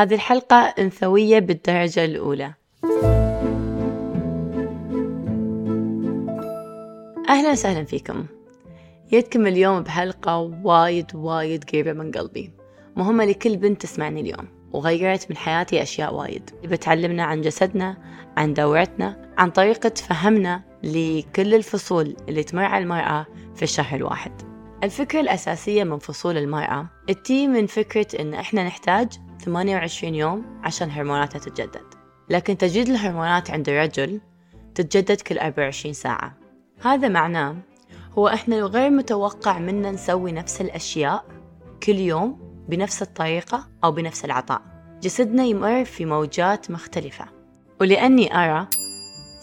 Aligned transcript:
هذه 0.00 0.14
الحلقة 0.14 0.56
أنثوية 0.56 1.38
بالدرجة 1.38 2.04
الأولى. 2.04 2.54
أهلا 7.28 7.50
وسهلا 7.50 7.84
فيكم. 7.84 8.26
جيتكم 9.10 9.46
اليوم 9.46 9.82
بحلقة 9.82 10.38
وايد 10.64 11.06
وايد 11.14 11.64
قريبة 11.64 11.92
من 11.92 12.10
قلبي. 12.10 12.52
مهمة 12.96 13.24
لكل 13.24 13.56
بنت 13.56 13.82
تسمعني 13.82 14.20
اليوم. 14.20 14.48
وغيرت 14.72 15.30
من 15.30 15.36
حياتي 15.36 15.82
أشياء 15.82 16.14
وايد. 16.14 16.50
بتعلمنا 16.64 17.24
عن 17.24 17.40
جسدنا 17.40 17.96
عن 18.36 18.54
دورتنا 18.54 19.32
عن 19.38 19.50
طريقة 19.50 19.92
فهمنا 19.96 20.62
لكل 20.82 21.54
الفصول 21.54 22.16
اللي 22.28 22.42
تمر 22.42 22.64
على 22.64 22.82
المرأة 22.84 23.26
في 23.54 23.62
الشهر 23.62 23.96
الواحد. 23.96 24.49
الفكرة 24.84 25.20
الأساسية 25.20 25.84
من 25.84 25.98
فصول 25.98 26.36
المرأة. 26.36 26.86
تتي 27.08 27.46
من 27.46 27.66
فكرة 27.66 28.20
إن 28.20 28.34
إحنا 28.34 28.64
نحتاج 28.64 29.08
28 29.44 30.14
يوم 30.14 30.60
عشان 30.64 30.90
هرموناتها 30.90 31.38
تتجدد. 31.38 31.94
لكن 32.30 32.58
تجديد 32.58 32.88
الهرمونات 32.88 33.50
عند 33.50 33.68
الرجل 33.68 34.20
تتجدد 34.74 35.20
كل 35.20 35.38
24 35.38 35.92
ساعة. 35.92 36.34
هذا 36.82 37.08
معناه 37.08 37.56
هو 38.18 38.28
إحنا 38.28 38.56
غير 38.56 38.90
متوقع 38.90 39.58
منا 39.58 39.90
نسوي 39.90 40.32
نفس 40.32 40.60
الأشياء 40.60 41.24
كل 41.82 41.98
يوم 41.98 42.38
بنفس 42.68 43.02
الطريقة 43.02 43.68
أو 43.84 43.92
بنفس 43.92 44.24
العطاء. 44.24 44.62
جسدنا 45.02 45.44
يمر 45.44 45.84
في 45.84 46.04
موجات 46.04 46.70
مختلفة. 46.70 47.24
ولأني 47.80 48.36
أرى 48.36 48.66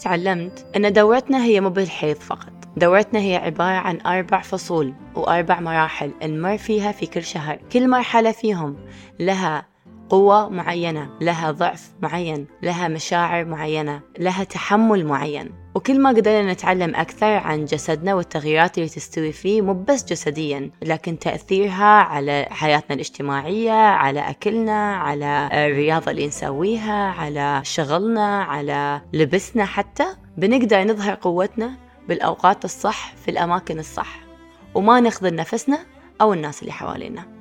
تعلمت 0.00 0.66
أن 0.76 0.92
دورتنا 0.92 1.44
هي 1.44 1.60
مو 1.60 1.70
بالحيض 1.70 2.16
فقط. 2.16 2.57
دورتنا 2.78 3.20
هي 3.20 3.36
عبارة 3.36 3.76
عن 3.76 4.00
أربع 4.06 4.40
فصول 4.40 4.94
وأربع 5.14 5.60
مراحل 5.60 6.12
نمر 6.22 6.58
فيها 6.58 6.92
في 6.92 7.06
كل 7.06 7.22
شهر. 7.22 7.58
كل 7.72 7.90
مرحلة 7.90 8.32
فيهم 8.32 8.76
لها 9.20 9.66
قوة 10.08 10.48
معينة 10.48 11.10
لها 11.20 11.50
ضعف 11.50 11.90
معين 12.02 12.46
لها 12.62 12.88
مشاعر 12.88 13.44
معينة 13.44 14.00
لها 14.18 14.44
تحمل 14.44 15.06
معين. 15.06 15.50
وكل 15.74 16.00
ما 16.00 16.10
قدرنا 16.10 16.52
نتعلم 16.52 16.94
أكثر 16.94 17.26
عن 17.26 17.64
جسدنا 17.64 18.14
والتغييرات 18.14 18.78
اللي 18.78 18.88
تستوي 18.88 19.32
فيه 19.32 19.62
مو 19.62 19.72
بس 19.74 20.04
جسديا 20.04 20.70
لكن 20.82 21.18
تأثيرها 21.18 22.02
على 22.02 22.46
حياتنا 22.50 22.94
الاجتماعية 22.94 23.72
على 23.72 24.20
أكلنا 24.20 24.96
على 24.96 25.48
الرياضة 25.52 26.10
اللي 26.10 26.26
نسويها 26.26 27.10
على 27.10 27.60
شغلنا 27.64 28.42
على 28.42 29.00
لبسنا 29.12 29.64
حتى. 29.64 30.06
بنقدر 30.36 30.84
نظهر 30.84 31.14
قوتنا 31.14 31.87
بالأوقات 32.08 32.64
الصح 32.64 33.14
في 33.16 33.30
الأماكن 33.30 33.78
الصح. 33.78 34.20
وما 34.74 35.00
نخذل 35.00 35.34
نفسنا 35.34 35.78
أو 36.20 36.32
الناس 36.32 36.62
اللي 36.62 36.72
حوالينا. 36.72 37.38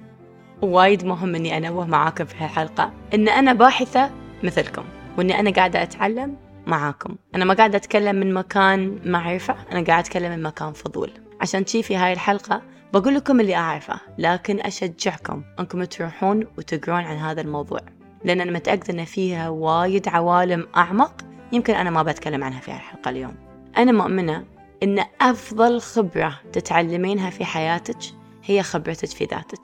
وايد 0.62 1.06
مهم 1.06 1.36
إني 1.36 1.58
أنوه 1.58 1.86
معاكم 1.86 2.26
في 2.26 2.36
هالحلقة 2.38 2.94
إن 3.14 3.30
أنا 3.30 3.54
باحثة 3.54 4.12
مثلكم 4.44 4.84
وإني 5.18 5.40
أنا 5.40 5.52
قاعدة 5.52 5.84
أتعلم 5.84 6.38
معاكم. 6.68 7.16
أنا 7.36 7.46
ما 7.46 7.54
قاعدة 7.54 7.78
أتكلم 7.78 8.16
من 8.16 8.34
مكان 8.34 9.00
معرفة 9.06 9.56
أنا 9.72 9.84
قاعدة 9.84 10.00
أتكلم 10.00 10.32
من 10.32 10.44
مكان 10.44 10.74
فضول. 10.74 11.12
عشان 11.42 11.66
شي 11.66 11.84
في 11.84 11.96
هاي 11.96 12.14
الحلقة 12.14 12.62
بقول 12.94 13.16
لكم 13.16 13.40
اللي 13.40 13.56
أعرفه 13.56 14.00
لكن 14.18 14.59
أشجعكم 14.59 15.44
إنكم 15.59 15.84
تروحون 15.84 16.48
وتقرون 16.58 17.02
عن 17.02 17.18
هذا 17.18 17.42
الموضوع. 17.42 17.80
لأن 18.24 18.42
أنا 18.42 18.52
متأكدة 18.52 18.94
إن 18.94 19.06
فيها 19.06 19.50
وايد 19.50 20.08
عوالم 20.08 20.68
أعمق 20.78 21.14
يمكن 21.52 21.74
أنا 21.74 21.90
ما 21.90 22.04
بتكلم 22.04 22.44
عنها 22.44 22.59
في 22.59 22.72
هالحلقة 22.72 23.09
اليوم. 23.09 23.36
أنا 23.78 23.92
مؤمنة 23.92 24.46
إن 24.83 25.06
أفضل 25.22 25.81
خبرة 25.81 26.39
تتعلمينها 26.53 27.30
في 27.30 27.45
حياتك 27.45 27.97
هي 28.44 28.64
خبرتك 28.64 29.09
في 29.09 29.25
ذاتك. 29.25 29.61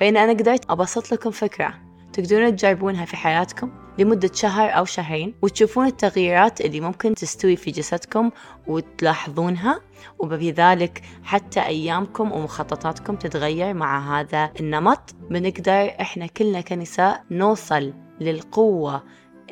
فإن 0.00 0.16
أنا 0.16 0.32
قدرت 0.32 0.70
أبسط 0.70 1.12
لكم 1.12 1.30
فكرة 1.30 1.74
تقدرون 2.12 2.56
تجربونها 2.56 3.04
في 3.04 3.16
حياتكم 3.16 3.70
لمدة 3.98 4.30
شهر 4.34 4.70
أو 4.70 4.84
شهرين 4.84 5.34
وتشوفون 5.42 5.86
التغييرات 5.86 6.60
اللي 6.60 6.80
ممكن 6.80 7.14
تستوي 7.14 7.56
في 7.56 7.70
جسدكم 7.70 8.30
وتلاحظونها 8.66 9.80
وبذلك 10.18 11.02
حتى 11.22 11.60
أيامكم 11.60 12.32
ومخططاتكم 12.32 13.16
تتغير 13.16 13.74
مع 13.74 14.20
هذا 14.20 14.50
النمط. 14.60 15.14
بنقدر 15.30 15.92
إحنا 16.00 16.26
كلنا 16.26 16.60
كنساء 16.60 17.24
نوصل 17.30 17.92
للقوة 18.20 19.02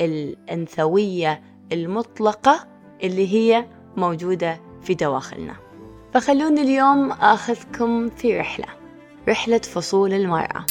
الأنثوية 0.01 1.43
المطلقة 1.73 2.69
اللي 3.03 3.35
هي 3.35 3.67
موجودة 3.97 4.68
في 4.89 4.95
دواخلنا 4.95 5.57
فخلوني 6.15 6.63
اليوم 6.63 7.13
آخذكم 7.13 8.09
في 8.09 8.41
رحلة 8.41 8.67
رحلة 9.29 9.59
فصول 9.59 10.13
المرأة. 10.13 10.67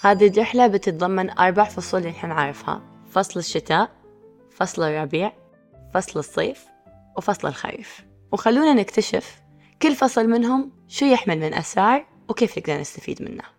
هذه 0.00 0.28
الرحلة 0.28 0.66
بتتضمن 0.66 1.30
أربع 1.30 1.64
فصول 1.64 2.06
إحنا 2.06 2.34
نعرفها 2.34 2.82
فصل 3.10 3.40
الشتاء 3.40 3.90
فصل 4.50 4.82
الربيع 4.82 5.32
فصل 5.94 6.18
الصيف 6.18 6.64
وفصل 7.16 7.48
الخريف. 7.48 8.04
وخلونا 8.32 8.72
نكتشف 8.74 9.40
كل 9.82 9.94
فصل 9.94 10.28
منهم 10.28 10.72
شو 10.88 11.06
يحمل 11.06 11.38
من 11.38 11.54
أسرار 11.54 12.06
وكيف 12.28 12.58
نقدر 12.58 12.80
نستفيد 12.80 13.22
منه. 13.22 13.55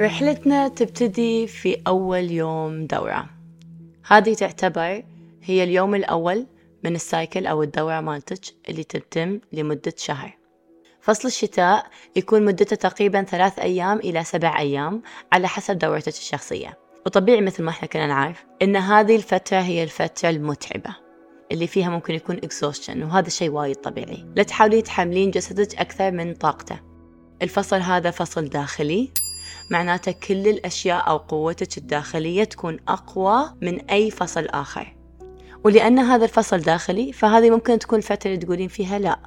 رحلتنا 0.00 0.68
تبتدي 0.68 1.46
في 1.46 1.82
أول 1.86 2.30
يوم 2.30 2.86
دورة. 2.86 3.28
هذه 4.06 4.34
تعتبر 4.34 5.02
هي 5.42 5.64
اليوم 5.64 5.94
الأول 5.94 6.46
من 6.84 6.94
السايكل 6.94 7.46
أو 7.46 7.62
الدورة 7.62 8.00
مالتك 8.00 8.40
اللي 8.68 8.84
تتم 8.84 9.40
لمدة 9.52 9.92
شهر. 9.96 10.36
فصل 11.00 11.28
الشتاء 11.28 11.86
يكون 12.16 12.44
مدته 12.44 12.76
تقريبا 12.76 13.22
ثلاث 13.22 13.58
أيام 13.58 13.98
إلى 13.98 14.24
سبع 14.24 14.58
أيام 14.58 15.02
على 15.32 15.48
حسب 15.48 15.78
دورتك 15.78 16.08
الشخصية. 16.08 16.78
وطبيعي 17.06 17.40
مثل 17.40 17.62
ما 17.62 17.70
إحنا 17.70 17.88
كنا 17.88 18.06
نعرف 18.06 18.44
إن 18.62 18.76
هذه 18.76 19.16
الفترة 19.16 19.58
هي 19.58 19.82
الفترة 19.82 20.30
المتعبة 20.30 20.96
اللي 21.52 21.66
فيها 21.66 21.90
ممكن 21.90 22.14
يكون 22.14 22.36
exhaustion 22.36 22.96
وهذا 22.96 23.28
شيء 23.28 23.50
وايد 23.50 23.76
طبيعي. 23.76 24.26
لا 24.36 24.42
تحاولي 24.42 24.82
تحملين 24.82 25.30
جسدك 25.30 25.74
أكثر 25.74 26.10
من 26.10 26.34
طاقته. 26.34 26.80
الفصل 27.42 27.76
هذا 27.76 28.10
فصل 28.10 28.44
داخلي. 28.48 29.10
معناته 29.70 30.12
كل 30.12 30.48
الأشياء 30.48 31.08
أو 31.08 31.16
قوتك 31.16 31.78
الداخلية 31.78 32.44
تكون 32.44 32.78
أقوى 32.88 33.52
من 33.62 33.80
أي 33.90 34.10
فصل 34.10 34.46
آخر. 34.46 34.96
ولأن 35.64 35.98
هذا 35.98 36.24
الفصل 36.24 36.58
داخلي 36.58 37.12
فهذه 37.12 37.50
ممكن 37.50 37.78
تكون 37.78 37.98
الفترة 37.98 38.30
اللي 38.30 38.44
تقولين 38.44 38.68
فيها 38.68 38.98
لا. 38.98 39.18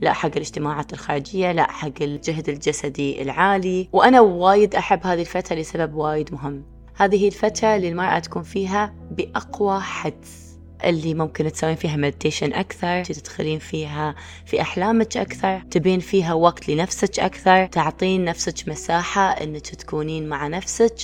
لا 0.00 0.12
حق 0.12 0.30
الاجتماعات 0.36 0.92
الخارجية 0.92 1.52
لا 1.52 1.70
حق 1.70 2.02
الجهد 2.02 2.48
الجسدي 2.48 3.22
العالي. 3.22 3.88
وأنا 3.92 4.20
وايد 4.20 4.74
أحب 4.74 5.06
هذه 5.06 5.20
الفترة 5.20 5.56
لسبب 5.56 5.94
وايد 5.94 6.32
مهم. 6.34 6.64
هذه 6.94 7.26
الفترة 7.28 7.76
اللي 7.76 7.88
المرأة 7.88 8.18
تكون 8.18 8.42
فيها 8.42 8.94
بأقوى 9.10 9.80
حدس. 9.80 10.41
اللي 10.84 11.14
ممكن 11.14 11.52
تسوين 11.52 11.74
فيها 11.74 11.96
مديتيشن 11.96 12.52
أكثر 12.52 13.04
تدخلين 13.04 13.58
فيها 13.58 14.14
في 14.46 14.60
أحلامك 14.60 15.16
أكثر 15.16 15.60
تبين 15.70 16.00
فيها 16.00 16.34
وقت 16.34 16.68
لنفسك 16.68 17.20
أكثر 17.20 17.66
تعطين 17.66 18.24
نفسك 18.24 18.68
مساحة 18.68 19.22
أنك 19.30 19.66
تكونين 19.66 20.28
مع 20.28 20.48
نفسك. 20.48 20.94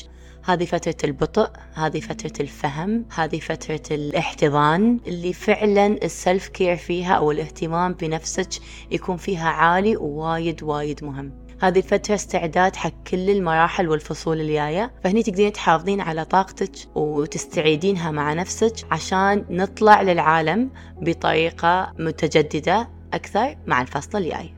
هذه 0.45 0.65
فترة 0.65 0.97
البطء 1.05 1.51
هذه 1.75 2.01
فترة 2.01 2.33
الفهم 2.41 3.05
هذه 3.15 3.39
فترة 3.39 3.83
الإحتضان 3.91 5.01
اللي 5.07 5.33
فعلا 5.33 5.87
السلف 5.87 6.49
كير 6.49 6.77
فيها 6.77 7.15
أو 7.15 7.31
الاهتمام 7.31 7.93
بنفسك 7.93 8.49
يكون 8.91 9.17
فيها 9.17 9.49
عالي 9.49 9.97
ووايد 9.97 10.63
وايد 10.63 11.05
مهم. 11.05 11.48
هذه 11.63 11.79
الفترة 11.79 12.15
استعداد 12.15 12.77
حق 12.77 12.93
كل 13.11 13.31
المراحل 13.31 13.89
والفصول 13.89 14.41
الجاية. 14.41 14.93
فهني 15.05 15.23
تقدرين 15.23 15.53
تحافظين 15.53 16.01
على 16.01 16.25
طاقتك 16.25 16.73
وتستعيدينها 16.95 18.11
مع 18.11 18.33
نفسك 18.33 18.75
عشان 18.91 19.45
نطلع 19.51 20.03
للعالم 20.03 20.71
بطريقة 21.01 21.93
متجددة 21.99 22.89
أكثر 23.15 23.57
مع 23.67 23.83
الفصل 23.83 24.19
الجاي. 24.19 24.55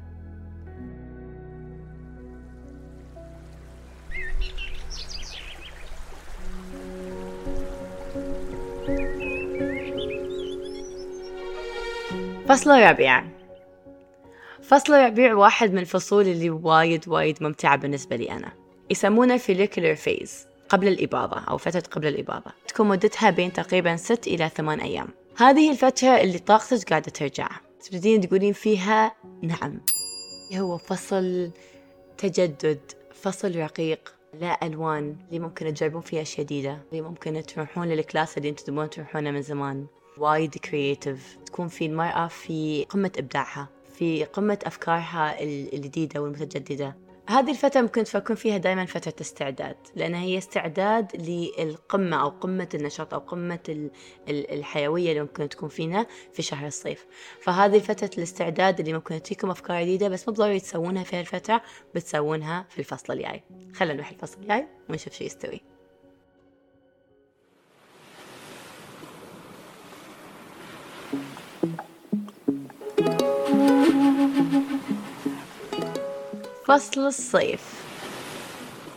فصل 12.49 12.70
الربيع 12.70 13.39
فصل 14.70 14.93
الربيع 14.93 15.34
واحد 15.34 15.72
من 15.72 15.78
الفصول 15.78 16.28
اللي 16.28 16.50
وايد 16.50 17.08
وايد 17.08 17.43
ممتعة 17.43 17.76
بالنسبة 17.76 18.17
لي 18.17 18.31
أنا. 18.31 18.52
يسمونه 18.90 19.38
follicular 19.38 19.99
phase 20.05 20.31
قبل 20.69 20.88
الإباضة 20.88 21.40
أو 21.40 21.56
فترة 21.56 21.82
قبل 21.90 22.06
الإباضة. 22.06 22.52
تكون 22.69 22.88
مدتها 22.88 23.31
بين 23.31 23.52
تقريبا 23.52 23.96
ست 23.96 24.26
إلى 24.26 24.49
ثمان 24.49 24.81
أيام. 24.81 25.08
هذه 25.37 25.70
الفترة 25.70 26.08
اللي 26.08 26.38
طاقتك 26.38 26.90
قاعدة 26.90 27.11
ترجع 27.11 27.49
تبتدين 27.84 28.20
تقولين 28.20 28.52
فيها 28.52 29.17
نعم. 29.43 29.81
هو 30.55 30.78
فصل 30.78 31.50
تجدد 32.19 32.81
فصل 33.14 33.56
رقيق 33.56 34.14
لا 34.40 34.66
ألوان 34.66 35.16
اللي 35.28 35.38
ممكن 35.38 35.75
تجربون 35.75 36.00
فيها 36.00 36.23
أشياء 36.23 36.46
جديدة 36.46 36.78
اللي 36.93 37.02
ممكن 37.02 37.43
تروحون 37.43 37.88
لل 37.88 38.03
class 38.03 38.38
اللي 38.38 38.49
أنتم 38.49 38.64
تبون 38.64 38.90
تروحونه 38.90 39.31
من 39.31 39.43
زمان. 39.43 39.87
وايد 40.19 40.55
creative 40.55 41.38
تكون 41.46 41.69
في 41.69 41.87
المرأة 41.87 42.28
في 42.28 42.87
قمة 42.90 43.12
إبداعها. 43.19 43.80
في 44.00 44.25
قمة 44.25 44.58
أفكارها 44.67 45.43
الجديدة 45.43 46.20
والمتجددة. 46.23 46.97
هذه 47.29 47.50
الفترة 47.50 47.81
ممكن 47.81 48.05
تفكرون 48.05 48.37
فيها 48.37 48.56
دائما 48.56 48.85
فترة 48.85 49.14
استعداد 49.20 49.76
لأنها 49.97 50.20
هي 50.20 50.38
استعداد 50.38 51.17
للقمة 51.17 52.23
أو 52.23 52.29
قمة 52.29 52.69
النشاط 52.75 53.14
أو 53.14 53.20
قمة 53.20 53.91
الحيوية 54.29 55.11
اللي 55.11 55.20
ممكن 55.20 55.49
تكون 55.49 55.69
فينا 55.69 56.06
في 56.32 56.43
شهر 56.43 56.67
الصيف. 56.67 57.06
فهذه 57.41 57.79
فترة 57.79 58.11
الاستعداد 58.19 58.81
اللي 58.81 58.93
ممكن 58.93 59.23
تجيكم 59.23 59.50
أفكار 59.50 59.82
جديدة 59.82 60.08
بس 60.08 60.29
مو 60.29 60.35
ضروري 60.35 60.61
تسوونها 60.61 61.02
في 61.02 61.17
هالفترة 61.17 61.62
بتسوونها 61.94 62.67
في 62.69 62.79
الفصل 62.79 63.12
الجاي. 63.12 63.43
خلينا 63.75 63.94
نروح 63.94 64.11
الفصل 64.11 64.41
الجاي 64.41 64.67
ونشوف 64.91 65.12
شو 65.12 65.25
يستوي. 65.25 65.69
فصل 76.70 77.00
الصيف. 77.00 77.61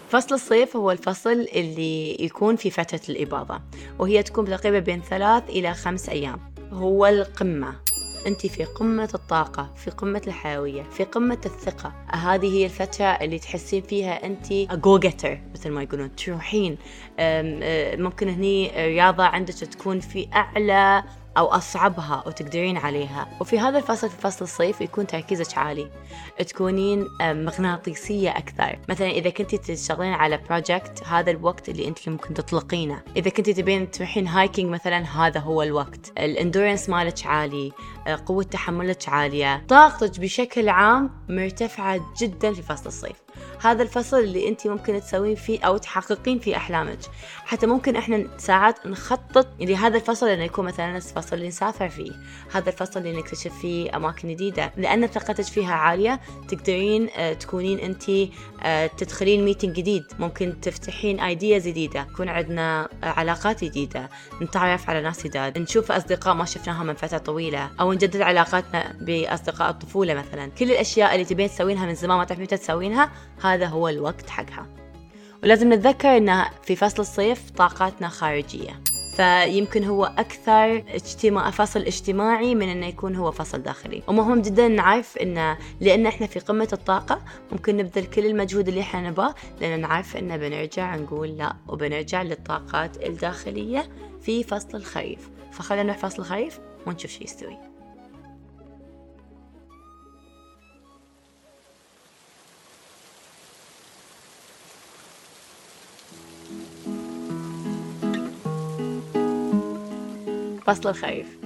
فصل 0.09 0.35
الصيف 0.35 0.75
هو 0.75 0.91
الفصل 0.91 1.31
اللي 1.31 2.23
يكون 2.25 2.55
في 2.55 2.69
فترة 2.69 3.01
الإباضة 3.09 3.61
وهي 3.99 4.23
تكون 4.23 4.45
تقريبا 4.45 4.79
بين 4.79 5.01
ثلاث 5.01 5.49
إلى 5.49 5.73
خمس 5.73 6.09
أيام. 6.09 6.39
هو 6.71 7.05
القمة. 7.05 7.75
أنت 8.27 8.47
في 8.47 8.65
قمة 8.65 9.09
الطاقة 9.13 9.73
في 9.75 9.91
قمة 9.91 10.21
الحيوية 10.27 10.83
في 10.83 11.03
قمة 11.03 11.41
الثقة. 11.45 11.93
هذه 12.11 12.55
هي 12.55 12.65
الفترة 12.65 13.05
اللي 13.05 13.39
تحسين 13.39 13.81
فيها 13.81 14.25
أنت 14.25 14.53
جو 14.53 14.99
مثل 15.53 15.69
ما 15.69 15.83
يقولون. 15.83 16.15
تروحين 16.15 16.77
ممكن 17.99 18.29
هني 18.29 18.71
رياضة 18.75 19.23
عندك 19.23 19.53
تكون 19.53 19.99
في 19.99 20.27
أعلى 20.33 21.03
أو 21.37 21.45
أصعبها 21.45 22.23
وتقدرين 22.27 22.77
عليها. 22.77 23.27
وفي 23.41 23.59
هذا 23.59 23.77
الفصل 23.77 24.09
في 24.09 24.17
فصل 24.17 24.45
الصيف 24.45 24.81
يكون 24.81 25.07
تركيزك 25.07 25.57
عالي. 25.57 25.91
تكونين 26.47 27.07
مغناطيسية 27.21 28.29
أكثر. 28.29 28.79
مثلا 28.89 29.07
إذا 29.09 29.29
كنتي 29.29 29.57
تشتغلين 29.57 30.13
على 30.13 30.37
project 30.49 31.03
هذا 31.07 31.31
الوقت 31.31 31.69
اللي 31.69 31.87
أنت 31.87 32.09
ممكن 32.09 32.33
تطلقينه. 32.33 33.01
إذا 33.15 33.29
كنتي 33.29 33.53
تبين 33.53 33.91
تروحين 33.91 34.27
hiking 34.27 34.69
مثلا 34.69 34.97
هذا 34.97 35.39
هو 35.39 35.63
الوقت. 35.63 36.11
ال 36.17 36.25
endurance 36.25 36.89
مالك 36.89 37.25
عالي 37.25 37.71
أه، 38.07 38.19
قوة 38.25 38.43
تحملك 38.43 39.09
عالية. 39.09 39.65
طاقتك 39.67 40.19
بشكل 40.19 40.69
عام 40.69 41.11
مرتفعة 41.29 42.13
جدا 42.17 42.53
في 42.53 42.61
فصل 42.61 42.85
الصيف. 42.87 43.23
هذا 43.63 43.83
الفصل 43.83 44.19
اللي 44.19 44.47
انت 44.47 44.67
ممكن 44.67 45.01
تسوين 45.01 45.35
فيه 45.35 45.59
أو 45.61 45.77
تحققين 45.77 46.39
فيه 46.39 46.55
أحلامك. 46.55 46.99
حتى 47.45 47.67
ممكن 47.67 47.95
إحنا 47.95 48.27
ساعات 48.37 48.87
نخطط 48.87 49.47
لهذا 49.59 49.97
الفصل 49.97 50.27
إنه 50.27 50.43
يكون 50.43 50.65
مثلا 50.65 50.97
الفصل 50.97 51.35
اللي 51.35 51.47
نسافر 51.47 51.89
فيه 51.89 52.11
هذا 52.53 52.69
الفصل 52.69 52.99
اللي 52.99 53.17
نكتشف 53.17 53.53
فيه 53.61 53.95
أماكن 53.95 54.29
جديدة. 54.29 54.71
لأن 54.77 55.07
ثقتك 55.07 55.43
فيها 55.43 55.73
عالية 55.73 56.19
تقدرين 56.47 57.09
آه، 57.17 57.33
تكونين 57.33 57.79
انت 57.79 58.03
آه، 58.63 58.87
تدخلين 58.87 59.45
meeting 59.45 59.75
جديد. 59.75 60.03
ممكن 60.19 60.61
تفتحين 60.61 61.19
ideas 61.19 61.67
جديدة 61.67 62.07
يكون 62.11 62.29
عندنا 62.29 62.89
آه، 63.03 63.05
علاقات 63.05 63.63
جديدة. 63.63 64.09
نتعرف 64.41 64.89
على 64.89 65.01
ناس 65.01 65.23
جداد 65.23 65.57
نشوف 65.57 65.91
أصدقاء 65.91 66.33
ما 66.33 66.45
شفناهم 66.45 66.85
من 66.85 66.93
فترة 66.93 67.17
طويلة 67.17 67.69
أو 67.79 67.93
نجدد 67.93 68.21
علاقاتنا 68.21 68.95
بأصدقاء 69.01 69.69
الطفولة 69.69 70.13
مثلا. 70.13 70.47
كل 70.47 70.71
الأشياء 70.71 71.13
اللي 71.13 71.25
تبين 71.25 71.49
تسوينها 71.49 71.85
من 71.85 71.95
زمان 71.95 72.17
ما 72.17 72.23
تعرفين 72.23 72.43
متى 72.45 72.57
تسوينها 72.57 73.11
هذا 73.53 73.65
هو 73.65 73.87
الوقت 73.87 74.29
حقها. 74.29 74.67
ولازم 75.43 75.73
نتذكر 75.73 76.17
إن 76.17 76.45
في 76.63 76.75
فصل 76.75 77.01
الصيف 77.01 77.49
طاقاتنا 77.49 78.07
خارجية. 78.07 78.79
فيمكن 79.15 79.83
هو 79.83 80.05
أكثر 80.05 80.83
اجتماع 80.87 81.49
فصل 81.49 81.79
اجتماعي 81.79 82.55
من 82.55 82.69
أنه 82.69 82.85
يكون 82.85 83.15
هو 83.15 83.31
فصل 83.31 83.61
داخلي. 83.61 84.03
ومهم 84.07 84.41
جدا 84.41 84.67
نعرف 84.67 85.17
أنه 85.17 85.57
لأن 85.81 86.05
إحنا 86.05 86.27
في 86.27 86.39
قمة 86.39 86.67
الطاقة 86.73 87.21
ممكن 87.51 87.77
نبذل 87.77 88.05
كل 88.05 88.25
المجهود 88.25 88.67
اللي 88.67 88.81
إحنا 88.81 89.09
نبغاه 89.09 89.35
لأن 89.61 89.81
نعرف 89.81 90.17
أنه 90.17 90.37
بنرجع 90.37 90.95
نقول 90.95 91.29
لا 91.29 91.55
وبنرجع 91.67 92.21
للطاقات 92.21 93.03
الداخلية 93.03 93.89
في 94.21 94.43
فصل 94.43 94.77
الخريف. 94.77 95.29
فخلينا 95.51 95.83
نروح 95.83 95.97
فصل 95.97 96.21
الخريف 96.21 96.59
ونشوف 96.87 97.11
شو 97.11 97.23
يستوي. 97.23 97.72
فصل 110.65 110.89
الخريف. 110.89 111.37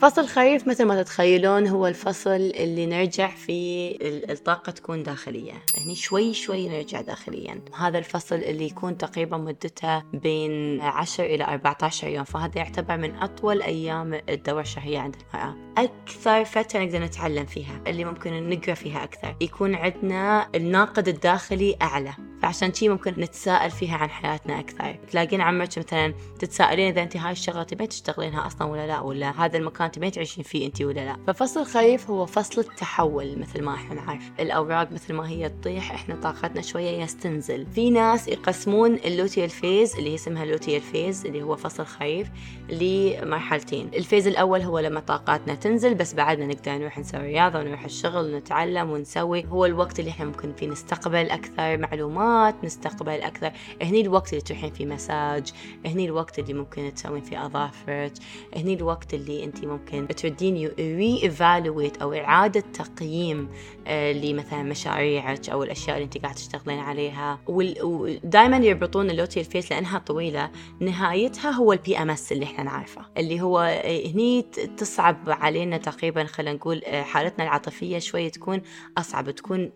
فصل 0.00 0.22
الخريف 0.22 0.68
مثل 0.68 0.84
ما 0.84 1.02
تتخيلون 1.02 1.66
هو 1.66 1.86
الفصل 1.86 2.30
اللي 2.30 2.86
نرجع 2.86 3.28
فيه 3.28 3.96
الطاقة 4.02 4.72
تكون 4.72 5.02
داخلية. 5.02 5.52
يعني 5.76 5.94
شوي 5.94 6.34
شوي 6.34 6.68
نرجع 6.68 7.00
داخليا. 7.00 7.60
هذا 7.78 7.98
الفصل 7.98 8.34
اللي 8.34 8.66
يكون 8.66 8.98
تقريبا 8.98 9.36
مدته 9.36 10.02
بين 10.12 10.80
10 10.80 11.24
إلى 11.24 11.44
14 11.44 12.08
يوم 12.08 12.24
فهذا 12.24 12.58
يعتبر 12.58 12.96
من 12.96 13.14
أطول 13.14 13.62
أيام 13.62 14.14
الدورة 14.28 14.60
الشهرية 14.60 14.98
عند 14.98 15.16
المرأة 15.34 15.56
أكثر 15.78 16.44
فترة 16.44 16.80
نقدر 16.80 16.98
نتعلم 16.98 17.46
فيها 17.46 17.82
اللي 17.86 18.04
ممكن 18.04 18.48
نقرأ 18.48 18.74
فيها 18.74 19.04
أكثر 19.04 19.36
يكون 19.40 19.74
عندنا 19.74 20.48
الناقد 20.54 21.08
الداخلي 21.08 21.76
أعلى. 21.82 22.14
فعشان 22.42 22.74
جي 22.74 22.88
ممكن 22.88 23.14
نتساءل 23.18 23.70
فيها 23.70 23.96
عن 23.96 24.10
حياتنا 24.10 24.60
أكثر. 24.60 24.96
تلاقين 25.10 25.40
عمرك 25.40 25.78
مثلا 25.78 26.14
تتساءلين 26.38 26.88
إذا 26.88 27.02
أنت 27.02 27.16
هاي 27.16 27.32
الشغلة 27.32 27.62
تبين 27.62 27.88
تشتغلينها 27.88 28.46
أصلا 28.46 28.68
ولا 28.68 28.86
لا 28.86 29.00
ولا 29.00 29.44
هذا 29.44 29.58
المكان 29.58 29.90
تبين 29.90 30.12
تعيشين 30.12 30.44
فيه 30.44 30.66
أنت 30.66 30.82
ولا 30.82 31.00
لا. 31.00 31.16
ففصل 31.26 31.60
الخريف 31.60 32.10
هو 32.10 32.26
فصل 32.26 32.60
التحول 32.60 33.38
مثل 33.38 33.62
ما 33.62 33.74
إحنا 33.74 33.94
نعرف. 33.94 34.30
الأوراق 34.40 34.92
مثل 34.92 35.14
ما 35.14 35.28
هي 35.28 35.48
تطيح 35.48 35.92
إحنا 35.92 36.14
طاقتنا 36.14 36.62
شوية 36.62 37.02
يستنزل. 37.02 37.66
في 37.66 37.90
ناس 37.90 38.28
يقسمون 38.28 38.94
ال 38.94 39.02
luteal 39.02 39.50
phase 39.50 39.96
اللي 39.96 40.14
اسمها 40.14 40.44
ال 40.44 40.49
luteal 40.49 40.80
phase 40.80 41.26
اللي 41.26 41.42
هو 41.42 41.56
فصل 41.56 41.86
خريف 41.86 42.28
لمرحلتين. 42.68 43.90
ال 43.94 43.99
phase 43.99 44.26
الأول 44.26 44.60
هو 44.60 44.78
لما 44.78 45.00
طاقاتنا 45.00 45.54
تنزل 45.54 45.94
بس 45.94 46.14
بعدنا 46.14 46.46
نقدر 46.46 46.72
نروح 46.72 46.98
نسوي 46.98 47.20
رياضة 47.20 47.58
ونروح 47.58 47.84
الشغل 47.84 48.34
ونتعلم 48.34 48.90
ونسوي. 48.90 49.44
هو 49.46 49.66
الوقت 49.66 50.00
اللي 50.00 50.10
إحنا 50.10 50.24
ممكن 50.24 50.52
فيه 50.52 50.66
نستقبل 50.66 51.30
أكثر 51.30 51.76
معلومات 51.78 52.25
نستقبل 52.64 53.20
أكثر. 53.20 53.52
هني 53.82 54.00
الوقت 54.00 54.32
اللي 54.32 54.40
تروحين 54.40 54.70
فيه 54.70 54.86
مساج 54.86 55.52
هني 55.86 56.04
الوقت 56.04 56.38
اللي 56.38 56.54
ممكن 56.54 56.94
تسوين 56.94 57.22
فيه 57.22 57.46
أظافرك 57.46 58.12
هني 58.56 58.74
الوقت 58.74 59.14
اللي 59.14 59.44
أنت 59.44 59.64
ممكن 59.64 60.08
تردين 60.08 60.70
re-evaluate 60.78 61.96
أو 61.96 62.12
إعادة 62.12 62.60
تقييم 62.60 63.48
آه، 63.86 64.12
لمثلا 64.12 64.62
مشاريعك 64.62 65.48
أو 65.48 65.62
الأشياء 65.62 65.96
اللي 65.96 66.04
أنت 66.04 66.18
قاعد 66.18 66.34
تشتغلين 66.34 66.78
عليها. 66.78 67.38
ودائما 67.46 68.56
يربطون 68.56 69.10
ال 69.10 69.14
luteal 69.14 69.40
phase 69.40 69.72
لأنها 69.72 69.98
طويلة 69.98 70.50
نهايتها 70.80 71.50
هو 71.50 71.72
ال 71.72 71.98
PMS 71.98 72.32
اللي 72.32 72.44
إحنا 72.44 72.64
نعرفه. 72.64 73.06
اللي 73.16 73.40
هو 73.40 73.58
آه، 73.60 74.06
هني 74.06 74.42
تصعب 74.76 75.16
علينا 75.26 75.76
تقريبا 75.76 76.24
خلينا 76.24 76.56
نقول 76.56 76.82
آه، 76.84 77.02
حالتنا 77.02 77.44
العاطفية 77.44 77.98
شوي 77.98 78.30
تكون 78.30 78.62
أصعب 78.98 79.30
تكون 79.30 79.70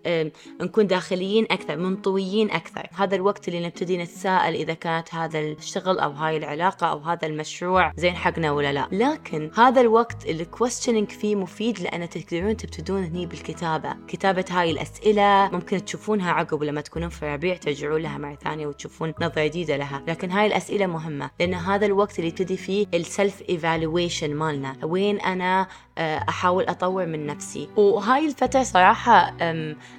نكون 0.60 0.86
داخليين 0.86 1.46
أكثر 1.50 1.76
منطويين 1.76 2.39
أكثر. 2.46 2.86
هذا 2.96 3.16
الوقت 3.16 3.48
اللي 3.48 3.66
نبتدي 3.66 3.98
نتساءل 3.98 4.54
إذا 4.54 4.74
كانت 4.74 5.14
هذا 5.14 5.40
الشغل 5.40 5.98
أو 5.98 6.10
هاي 6.10 6.36
العلاقة 6.36 6.86
أو 6.86 6.98
هذا 6.98 7.26
المشروع 7.26 7.92
زين 7.96 8.16
حقنا 8.16 8.52
ولا 8.52 8.72
لا. 8.72 8.88
لكن 8.92 9.50
هذا 9.56 9.80
الوقت 9.80 10.26
اللي 10.26 10.44
questioning 10.44 11.12
فيه 11.12 11.36
مفيد 11.36 11.80
لأن 11.80 12.08
تقدرون 12.08 12.56
تبتدون 12.56 13.04
هني 13.04 13.26
بالكتابة. 13.26 13.96
كتابة 14.08 14.44
هاي 14.50 14.70
الأسئلة 14.70 15.50
ممكن 15.52 15.84
تشوفونها 15.84 16.32
عقب 16.32 16.62
لما 16.62 16.80
تكونون 16.80 17.08
في 17.08 17.34
ربيع 17.34 17.56
ترجعون 17.56 18.02
لها 18.02 18.18
مرة 18.18 18.34
ثانية 18.34 18.66
وتشوفون 18.66 19.14
نظرة 19.20 19.44
جديدة 19.44 19.76
لها. 19.76 20.04
لكن 20.08 20.30
هاي 20.30 20.46
الأسئلة 20.46 20.86
مهمة 20.86 21.30
لأن 21.40 21.54
هذا 21.54 21.86
الوقت 21.86 22.18
اللي 22.18 22.28
يبتدي 22.28 22.56
فيه 22.56 22.86
ال 22.94 23.04
self 23.04 23.42
evaluation 23.48 24.34
مالنا. 24.34 24.76
وين 24.82 25.20
أنا 25.20 25.68
أحاول 26.00 26.64
أطور 26.64 27.06
من 27.06 27.26
نفسي. 27.26 27.68
وهاي 27.76 28.26
الفترة 28.26 28.62
صراحة 28.62 29.36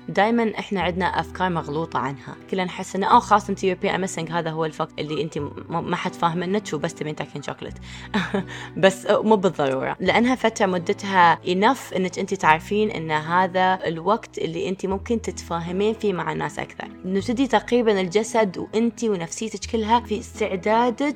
دائما 0.09 0.51
إحنا 0.59 0.81
عندنا 0.81 1.05
أفكار 1.05 1.49
مغلوطة 1.49 1.99
عنها. 1.99 2.35
كلنا 2.51 2.63
نحس 2.63 2.95
إنه 2.95 3.07
آه 3.11 3.19
خلاص 3.19 3.49
أنت 3.49 3.63
you're 3.63 3.75
PMSing 3.75 4.31
هذا 4.31 4.49
هو 4.49 4.65
الوقت 4.65 4.99
اللي 4.99 5.21
أنت 5.21 5.37
ما 5.69 5.95
حد 5.95 6.13
فاهم 6.15 6.37
منك 6.37 6.73
وبس 6.73 6.93
تبين 6.93 7.15
تاكلين 7.15 7.43
شوكليت 7.43 7.73
بس 8.83 9.07
مو 9.09 9.35
بالضرورة. 9.35 9.97
لأنها 9.99 10.35
فترة 10.35 10.65
مدتها 10.65 11.39
enough 11.47 11.93
إنك 11.93 12.19
أنت 12.19 12.33
تعرفين 12.33 12.91
إن 12.91 13.11
هذا 13.11 13.79
الوقت 13.85 14.37
اللي 14.37 14.69
أنت 14.69 14.85
ممكن 14.85 15.21
تتفاهمين 15.21 15.93
فيه 15.93 16.13
مع 16.13 16.31
الناس 16.31 16.59
أكثر. 16.59 16.87
نبتدي 17.05 17.47
تقريبا 17.47 18.01
الجسد 18.01 18.57
وأنت 18.57 19.03
ونفسيتك 19.03 19.71
كلها 19.71 19.99
في 19.99 20.19
استعدادك 20.19 21.15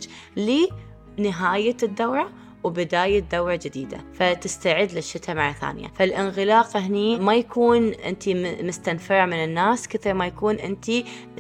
لنهاية 1.18 1.78
الدورة. 1.84 2.30
وبداية 2.66 3.20
دورة 3.20 3.56
جديدة 3.56 3.98
فتستعد 4.14 4.92
للشتاء 4.92 5.36
مرة 5.36 5.52
ثانية. 5.52 5.88
فالانغلاق 5.88 6.78
هني 6.78 7.20
ما 7.20 7.36
يكون 7.36 7.94
أنت 7.94 8.30
مستنفرة 8.64 9.26
من 9.26 9.44
الناس 9.44 9.88
كثر 9.88 10.14
ما 10.14 10.28
يكون 10.28 10.56
أنت 10.56 10.92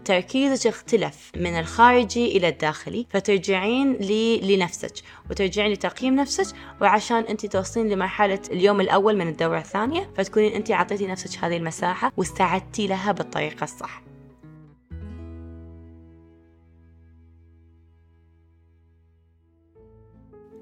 تركيزك 0.06 0.68
اختلف 0.68 1.32
من 1.36 1.60
الخارجي 1.60 2.38
إلى 2.38 2.48
الداخلي. 2.48 3.06
فترجعين 3.10 3.94
لنفسك 4.42 4.94
وترجعين 5.30 5.72
لتقييم 5.72 6.16
نفسك. 6.16 6.56
وعشان 6.82 7.24
أنت 7.24 7.46
توصلين 7.46 7.90
لمرحلة 7.90 8.40
اليوم 8.52 8.82
الأول 8.82 9.18
من 9.18 9.28
الدورة 9.28 9.60
الثانية 9.60 10.10
فتكونين 10.18 10.54
أنت 10.54 10.72
عطيتي 10.72 11.08
نفسك 11.08 11.44
هذه 11.44 11.58
المساحة 11.58 12.12
واستعدتي 12.18 12.88
لها 12.88 13.12
بالطريقة 13.12 13.64
الصح. 13.64 14.15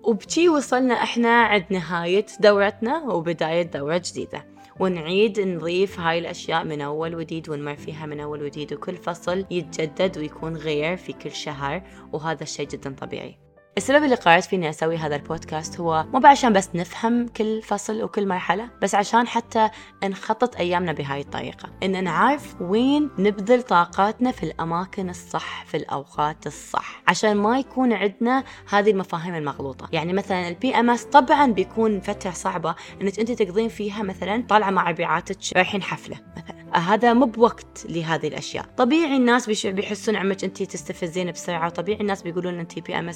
وبشي 0.03 0.50
وصلنا 0.50 0.93
إحنا 0.93 1.41
عند 1.41 1.65
نهاية 1.69 2.25
دورتنا 2.39 3.03
وبداية 3.03 3.62
دورة 3.62 4.01
جديدة. 4.05 4.45
ونعيد 4.79 5.39
نضيف 5.39 6.00
هاي 6.00 6.19
الأشياء 6.19 6.63
من 6.63 6.81
أول 6.81 7.15
وجديد 7.15 7.50
ونمر 7.50 7.75
فيها 7.75 8.05
من 8.05 8.19
أول 8.19 8.43
وجديد 8.43 8.74
وكل 8.74 8.98
فصل 8.98 9.45
يتجدد 9.51 10.17
ويكون 10.17 10.55
غير 10.57 10.98
في 10.98 11.13
كل 11.13 11.31
شهر 11.31 11.81
وهذا 12.13 12.43
الشيء 12.43 12.67
جدا 12.67 12.95
طبيعي. 12.95 13.42
السبب 13.77 14.03
اللي 14.03 14.15
قررت 14.15 14.44
فيني 14.44 14.70
أسوي 14.70 14.98
هذا 14.98 15.15
البودكاست 15.15 15.80
هو 15.80 16.06
مو 16.13 16.27
عشان 16.27 16.53
بس 16.53 16.70
نفهم 16.75 17.27
كل 17.27 17.62
فصل 17.62 18.03
وكل 18.03 18.27
مرحلة 18.27 18.70
بس 18.82 18.96
عشان 18.96 19.27
حتى 19.27 19.70
نخطط 20.03 20.56
أيامنا 20.56 20.92
بهاي 20.92 21.22
الطريقة. 21.22 21.70
إن 21.84 22.03
نعرف 22.03 22.62
وين 22.62 23.10
نبذل 23.20 23.63
طاقاتنا 23.63 24.32
في 24.32 24.44
الأماكن 24.44 25.10
الصح 25.10 25.65
في 25.65 25.77
الأوقات 25.77 26.48
الصح. 26.48 27.01
عشان 27.08 27.38
ما 27.38 27.60
يكون 27.60 27.94
عندنا 27.94 28.44
هذه 28.70 28.92
المفاهيم 28.92 29.36
المغلوطة. 29.36 29.89
يعني 29.92 30.13
مثلا 30.13 30.48
ال 30.48 30.75
PMS 30.75 31.03
طبعا 31.03 31.51
بيكون 31.51 32.00
فترة 32.00 32.32
صعبة 32.32 32.75
إنك 33.01 33.20
أنت 33.20 33.32
تقضين 33.32 33.70
فيها 33.70 34.03
مثلا 34.03 34.44
طالعة 34.50 34.70
مع 34.70 34.89
ربيعاتك 34.89 35.38
رايحين 35.56 35.84
حفلة 35.84 36.18
مثلا. 36.38 36.62
هذا 36.80 37.13
مو 37.13 37.25
بوقت 37.25 37.86
لهذه 37.89 38.27
الأشياء. 38.27 38.65
طبيعي 38.77 39.18
الناس 39.18 39.65
بيحسون 39.65 40.15
عمرك 40.15 40.43
انت 40.44 40.63
تستفزين 40.63 41.32
بسرعة 41.32 41.70
طبيعي 41.70 42.01
الناس 42.01 42.22
بيقولون 42.22 42.60
انت 42.60 42.80
PMS 42.79 43.12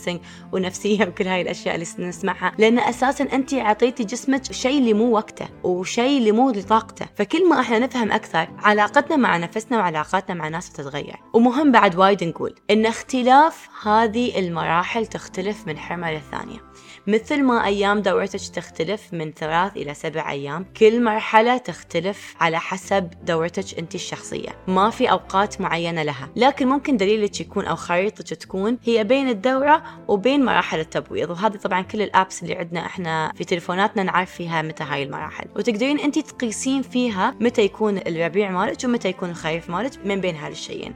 ونفسية 0.51 1.05
وكل 1.07 1.27
هاي 1.27 1.41
الأشياء 1.41 1.75
اللي 1.75 1.85
نسمعها. 1.99 2.51
لأن 2.57 2.79
أساسا 2.79 3.23
انت 3.33 3.53
أعطيتي 3.53 4.03
جسمك 4.03 4.43
شيء 4.43 4.77
اللي 4.77 4.93
مو 4.93 5.15
وقته 5.15 5.47
وشيء 5.63 6.17
اللي 6.17 6.31
مو 6.31 6.51
لطاقته. 6.51 7.05
فكل 7.15 7.49
ما 7.49 7.59
إحنا 7.59 7.79
نفهم 7.79 8.11
أكثر 8.11 8.47
علاقتنا 8.57 9.15
مع 9.15 9.37
نفسنا 9.37 9.77
وعلاقاتنا 9.77 10.35
مع 10.35 10.47
الناس 10.47 10.69
بتتغير. 10.69 11.15
ومهم 11.33 11.71
بعد 11.71 11.95
وايد 11.95 12.23
نقول 12.23 12.55
إن 12.71 12.85
اختلاف 12.85 13.69
هذه 13.83 14.39
المراحل 14.39 15.05
تختلف 15.05 15.67
من 15.67 15.77
حرمة 15.77 16.11
للثانية. 16.11 16.66
مثل 17.07 17.43
ما 17.43 17.65
أيام 17.65 18.01
دورتك 18.01 18.55
تختلف 18.55 19.13
من 19.13 19.31
ثلاث 19.31 19.77
إلى 19.77 19.93
سبع 19.93 20.31
أيام 20.31 20.65
كل 20.79 21.03
مرحلة 21.03 21.57
تختلف 21.57 22.35
على 22.39 22.59
حسب 22.59 23.09
دورتك 23.23 23.79
أنت 23.79 23.95
الشخصية. 23.95 24.49
ما 24.67 24.89
في 24.89 25.11
أوقات 25.11 25.61
معينة 25.61 26.03
لها 26.03 26.29
لكن 26.35 26.67
ممكن 26.67 26.97
دليلك 26.97 27.41
يكون 27.41 27.65
أو 27.65 27.75
خريطتك 27.75 28.37
تكون 28.37 28.77
هي 28.83 29.03
بين 29.03 29.29
الدورة 29.29 29.83
وبين 30.07 30.45
مراحل 30.45 30.79
التبويض. 30.79 31.29
وهذه 31.29 31.55
طبعا 31.55 31.81
كل 31.81 32.01
الأبس 32.01 32.43
اللي 32.43 32.55
عندنا 32.55 32.85
إحنا 32.85 33.31
في 33.35 33.43
تلفوناتنا 33.43 34.03
نعرف 34.03 34.31
فيها 34.31 34.61
متى 34.61 34.83
هاي 34.83 35.03
المراحل. 35.03 35.45
وتقدرين 35.55 35.99
أنت 35.99 36.19
تقيسين 36.19 36.81
فيها 36.81 37.35
متى 37.39 37.61
يكون 37.61 37.97
الربيع 37.97 38.51
مالك 38.51 38.83
ومتى 38.83 39.09
يكون 39.09 39.29
الخريف 39.29 39.69
مالك 39.69 40.05
من 40.05 40.21
بين 40.21 40.35
هالشيئين. 40.35 40.95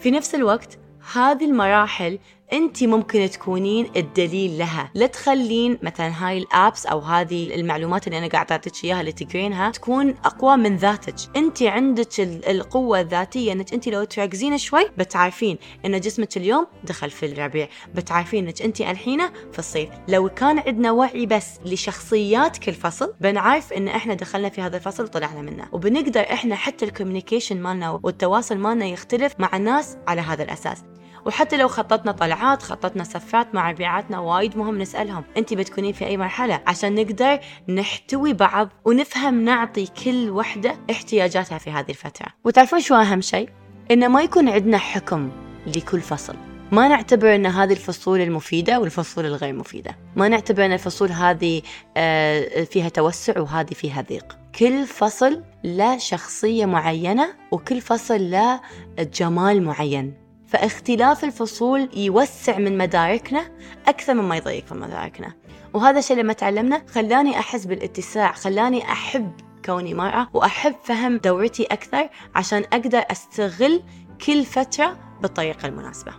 في 0.00 0.10
نفس 0.10 0.34
الوقت 0.34 0.78
هذه 1.12 1.44
المراحل 1.44 2.18
انت 2.52 2.84
ممكن 2.84 3.30
تكونين 3.30 3.90
الدليل 3.96 4.58
لها. 4.58 4.90
لا 4.94 5.06
تخلين 5.06 5.78
مثلا 5.82 6.28
هاي 6.28 6.38
ال 6.38 6.48
apps 6.48 6.86
أو 6.86 6.98
هذه 6.98 7.54
المعلومات 7.54 8.06
اللي 8.06 8.18
أنا 8.18 8.26
قاعد 8.26 8.52
أعطيك 8.52 8.84
إياها 8.84 9.00
اللي 9.00 9.12
تقرينها 9.12 9.70
تكون 9.70 10.14
أقوى 10.24 10.56
من 10.56 10.76
ذاتك. 10.76 11.14
انت 11.36 11.62
عندك 11.62 12.20
القوة 12.20 13.00
الذاتية 13.00 13.52
إنك 13.52 13.72
انت 13.72 13.88
لو 13.88 14.04
تركزين 14.04 14.58
شوي 14.58 14.88
بتعرفين 14.98 15.58
إن 15.84 16.00
جسمك 16.00 16.36
اليوم 16.36 16.66
دخل 16.84 17.10
في 17.10 17.26
الربيع. 17.26 17.68
بتعرفين 17.94 18.44
إنك 18.44 18.62
انت 18.62 18.80
الحين 18.80 19.20
في 19.52 19.58
الصيف. 19.58 19.90
لو 20.08 20.28
كان 20.28 20.58
عندنا 20.58 20.90
وعي 20.90 21.26
بس 21.26 21.48
لشخصيات 21.64 22.58
كل 22.58 22.72
فصل 22.72 23.14
بنعرف 23.20 23.72
إن 23.72 23.88
إحنا 23.88 24.14
دخلنا 24.14 24.48
في 24.48 24.60
هذا 24.60 24.76
الفصل 24.76 25.04
وطلعنا 25.04 25.42
منه. 25.42 25.68
وبنقدر 25.72 26.20
إحنا 26.20 26.54
حتى 26.56 26.84
ال 26.84 26.89
communication 26.89 27.60
مالنا 27.60 28.00
والتواصل 28.02 28.58
مالنا 28.58 28.86
يختلف 28.86 29.34
مع 29.38 29.56
الناس 29.56 29.96
على 30.06 30.20
هذا 30.20 30.42
الأساس. 30.42 30.84
وحتى 31.26 31.56
لو 31.56 31.68
خططنا 31.68 32.12
طلعات 32.12 32.62
خططنا 32.62 33.04
سفرات 33.04 33.54
مع 33.54 33.70
ربيعاتنا 33.70 34.18
وايد 34.18 34.56
مهم 34.56 34.78
نسألهم. 34.78 35.24
أنت 35.36 35.54
بتكونين 35.54 35.92
في 35.92 36.06
أي 36.06 36.16
مرحلة. 36.16 36.62
عشان 36.66 36.94
نقدر 36.94 37.38
نحتوي 37.68 38.32
بعض 38.32 38.68
ونفهم 38.84 39.44
نعطي 39.44 39.86
كل 40.04 40.30
وحدة 40.30 40.76
احتياجاتها 40.90 41.58
في 41.58 41.70
هذه 41.70 41.90
الفترة. 41.90 42.26
وتعرفون 42.44 42.80
شو 42.80 42.94
أهم 42.94 43.20
شيء؟ 43.20 43.48
إنه 43.90 44.08
ما 44.08 44.22
يكون 44.22 44.48
عندنا 44.48 44.78
حكم 44.78 45.30
لكل 45.66 46.00
فصل. 46.00 46.34
ما 46.72 46.88
نعتبر 46.88 47.34
إن 47.34 47.46
هذه 47.46 47.72
الفصول 47.72 48.20
المفيدة 48.20 48.80
والفصول 48.80 49.26
الغير 49.26 49.54
مفيدة. 49.54 49.96
ما 50.16 50.28
نعتبر 50.28 50.66
إن 50.66 50.72
الفصول 50.72 51.12
هذه 51.12 51.62
آه، 51.96 52.64
فيها 52.64 52.88
توسع 52.88 53.40
وهذه 53.40 53.74
فيها 53.74 54.02
ضيق. 54.02 54.38
كل 54.58 54.86
فصل 54.86 55.42
له 55.64 55.98
شخصية 55.98 56.66
معينة 56.66 57.28
وكل 57.52 57.80
فصل 57.80 58.30
له 58.30 58.60
جمال 58.98 59.62
معين. 59.62 60.27
فاختلاف 60.48 61.24
الفصول 61.24 61.88
يوسع 61.96 62.58
من 62.58 62.78
مداركنا 62.78 63.50
أكثر 63.86 64.14
مما 64.14 64.36
يضيق 64.36 64.66
في 64.66 64.74
مداركنا. 64.74 65.34
وهذا 65.74 65.98
الشيء 65.98 66.16
لما 66.16 66.32
تعلمنا 66.32 66.82
خلاني 66.88 67.38
أحس 67.38 67.64
بالاتساع 67.64 68.32
خلاني 68.32 68.82
أحب 68.82 69.32
كوني 69.64 69.94
مرأة 69.94 70.28
وأحب 70.34 70.74
فهم 70.84 71.16
دورتي 71.16 71.64
أكثر 71.64 72.08
عشان 72.34 72.64
أقدر 72.72 73.02
أستغل 73.10 73.82
كل 74.26 74.44
فترة 74.44 74.98
بالطريقة 75.22 75.68
المناسبة. 75.68 76.12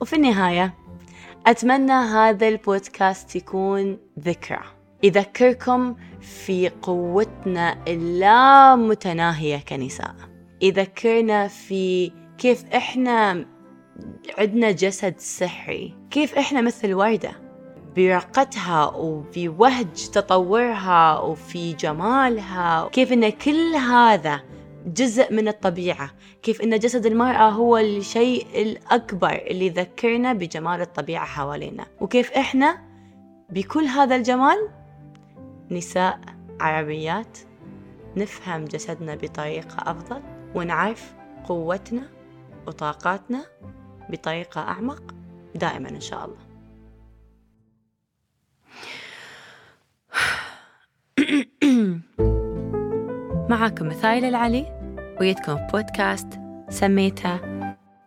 وفي 0.00 0.16
النهاية 0.16 0.74
أتمنى 1.46 1.92
هذا 1.92 2.48
البودكاست 2.48 3.36
يكون 3.36 3.98
ذكرى. 4.20 4.62
يذكركم 5.02 5.96
في 6.20 6.68
قوتنا 6.68 7.84
اللامتناهية 7.88 9.58
كنساء. 9.68 10.14
يذكرنا 10.62 11.48
في 11.48 12.12
كيف 12.42 12.64
إحنا 12.74 13.46
عندنا 14.38 14.70
جسد 14.70 15.14
سحري 15.18 15.94
كيف 16.10 16.38
إحنا 16.38 16.60
مثل 16.60 16.94
وردة 16.94 17.32
برقتها 17.96 18.86
وفي 18.86 19.48
وهج 19.48 20.10
تطورها 20.12 21.18
وفي 21.18 21.72
جمالها. 21.72 22.88
كيف 22.88 23.12
إن 23.12 23.28
كل 23.28 23.74
هذا 23.74 24.40
جزء 24.86 25.32
من 25.32 25.48
الطبيعة؟ 25.48 26.10
كيف 26.42 26.62
إن 26.62 26.78
جسد 26.78 27.06
المرأة 27.06 27.48
هو 27.50 27.78
الشيء 27.78 28.46
الأكبر 28.54 29.42
اللي 29.50 29.66
يذكرنا 29.66 30.32
بجمال 30.32 30.80
الطبيعة 30.80 31.26
حوالينا؟ 31.26 31.86
وكيف 32.00 32.32
إحنا 32.32 32.78
بكل 33.50 33.84
هذا 33.84 34.16
الجمال؟ 34.16 34.68
نساء 35.70 36.20
عربيات 36.60 37.38
نفهم 38.16 38.64
جسدنا 38.64 39.14
بطريقة 39.14 39.90
أفضل 39.90 40.22
ونعرف 40.54 41.14
قوتنا 41.44 42.21
وطاقاتنا 42.66 43.44
بطريقة 44.10 44.60
أعمق 44.60 45.14
دائما 45.54 45.88
إن 45.88 46.00
شاء 46.00 46.24
الله. 46.24 46.52
معاكم 53.50 53.88
مثايل 53.88 54.24
العلي 54.24 54.66
ويدكم 55.20 55.54
بودكاست 55.54 56.40
سميته 56.68 57.34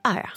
آرا 0.05 0.33